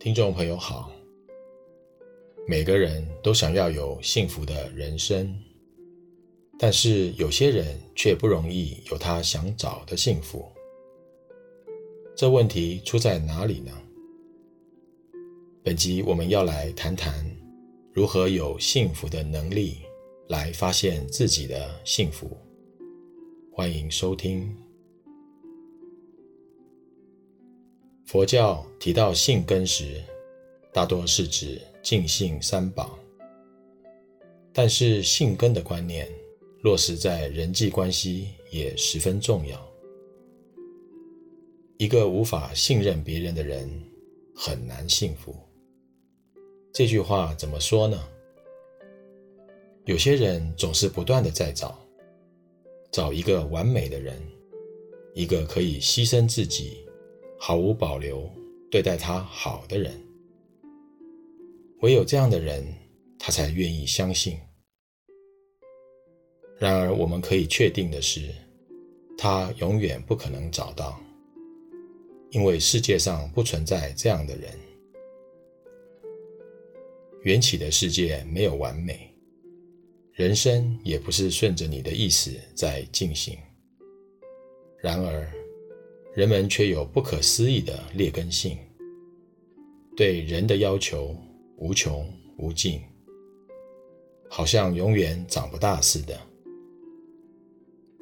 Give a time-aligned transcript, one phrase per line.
[0.00, 0.90] 听众朋友好，
[2.48, 5.38] 每个人都想要有幸福的人生，
[6.58, 10.50] 但是有些人却不容易有他想找的幸福。
[12.16, 13.72] 这问题出在哪里呢？
[15.62, 17.30] 本集我们要来谈谈
[17.92, 19.80] 如何有幸福的能力，
[20.28, 22.34] 来发现自己的幸福。
[23.52, 24.69] 欢迎收听。
[28.10, 30.02] 佛教提到性根时，
[30.72, 32.98] 大多是指净信三宝。
[34.52, 36.10] 但是性根的观念
[36.62, 39.64] 落实在人际关系也十分重要。
[41.78, 43.70] 一个无法信任别人的人，
[44.34, 45.32] 很难幸福。
[46.74, 48.08] 这句话怎么说呢？
[49.84, 51.78] 有些人总是不断的在找，
[52.90, 54.20] 找一个完美的人，
[55.14, 56.84] 一个可以牺牲自己。
[57.42, 58.30] 毫无保留
[58.70, 59.98] 对待他好的人，
[61.80, 62.62] 唯有这样的人，
[63.18, 64.38] 他才愿意相信。
[66.58, 68.28] 然而，我们可以确定的是，
[69.16, 71.00] 他永远不可能找到，
[72.28, 74.52] 因为世界上不存在这样的人。
[77.22, 79.10] 缘起的世界没有完美，
[80.12, 83.38] 人生也不是顺着你的意思在进行。
[84.78, 85.26] 然而，
[86.12, 88.58] 人们却有不可思议的劣根性，
[89.96, 91.16] 对人的要求
[91.56, 92.04] 无穷
[92.36, 92.80] 无尽，
[94.28, 96.18] 好像永远长不大似的，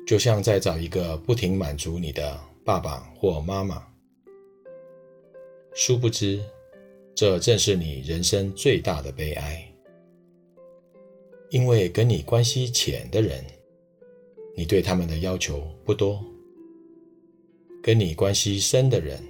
[0.06, 3.86] 就像在找一个不停满足你的爸爸或妈妈。
[5.74, 6.42] 殊不知，
[7.14, 9.70] 这正是你人生最大的悲哀，
[11.50, 13.44] 因为跟你关系浅的人，
[14.56, 16.24] 你对他们的要求不多。
[17.82, 19.22] 跟你关系深的人，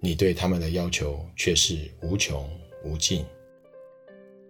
[0.00, 2.48] 你对他们的要求却是无穷
[2.84, 3.24] 无尽，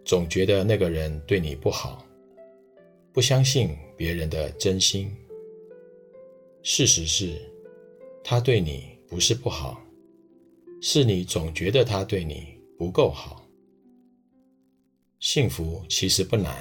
[0.05, 2.07] 总觉得那个人对你不好，
[3.13, 5.11] 不相信别人的真心。
[6.63, 7.35] 事实是，
[8.23, 9.83] 他对你不是不好，
[10.81, 13.45] 是你总觉得他对你不够好。
[15.19, 16.55] 幸福其实不难，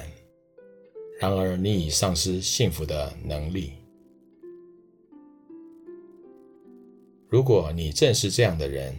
[1.20, 3.72] 然而你已丧失幸福的能力。
[7.32, 8.94] 如果你正是这样的人，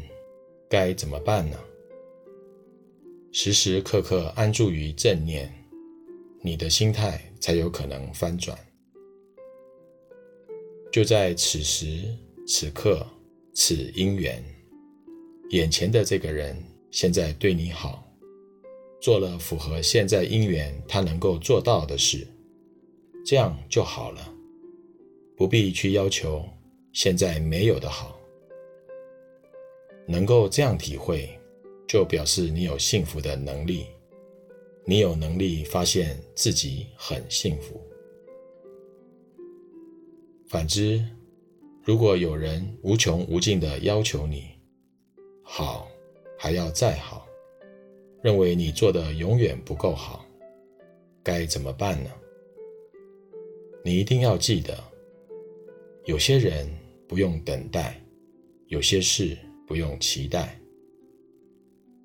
[0.68, 1.60] 该怎么办呢？
[3.32, 5.54] 时时刻刻安住于正念，
[6.42, 8.58] 你的心态才有可能翻转。
[10.92, 12.06] 就在此时
[12.48, 13.06] 此刻，
[13.54, 14.44] 此因缘，
[15.52, 16.58] 眼前的这个人
[16.90, 18.04] 现在对你好，
[19.00, 22.28] 做了符合现在因缘他能够做到的事，
[23.24, 24.34] 这样就好了，
[25.38, 26.44] 不必去要求
[26.94, 28.20] 现在没有的好。
[30.08, 31.30] 能够这样体会，
[31.88, 33.86] 就表示你有幸福的能力，
[34.86, 37.82] 你有能力发现自己很幸福。
[40.48, 41.04] 反之，
[41.84, 44.50] 如果有人无穷无尽地要求你
[45.42, 45.88] 好，
[46.38, 47.26] 还要再好，
[48.22, 50.26] 认为你做的永远不够好，
[51.24, 52.10] 该怎么办呢？
[53.84, 54.78] 你一定要记得，
[56.06, 56.70] 有些人
[57.08, 58.00] 不用等待，
[58.68, 59.38] 有些事。
[59.66, 60.60] 不用期待，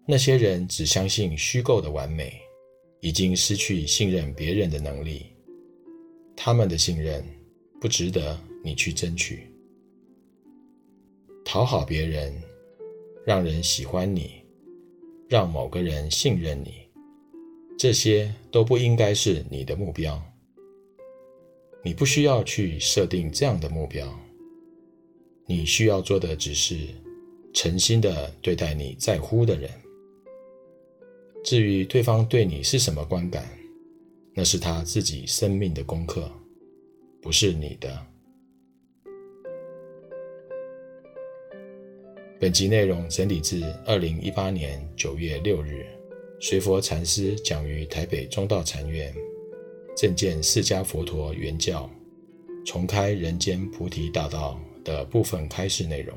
[0.07, 2.41] 那些人只相信虚构的完美，
[3.01, 5.27] 已经失去信任别人的能力。
[6.37, 7.25] 他们的信任
[7.81, 9.47] 不值得你去争取。
[11.45, 12.33] 讨好别人，
[13.27, 14.43] 让人喜欢你，
[15.29, 16.87] 让某个人信任你，
[17.77, 20.23] 这些都不应该是你的目标。
[21.83, 24.17] 你不需要去设定这样的目标。
[25.47, 26.77] 你需要做的只是。
[27.61, 29.69] 诚心的对待你在乎的人。
[31.43, 33.49] 至于对方对你是什么观感，
[34.33, 36.31] 那是他自己生命的功课，
[37.21, 38.07] 不是你的。
[42.39, 45.85] 本集内容整理自二零一八年九月六日，
[46.41, 49.13] 随佛禅师讲于台北中道禅院，
[49.97, 51.91] 正见释迦佛陀圆教，
[52.65, 56.17] 重开人间菩提大道的部分开示内容。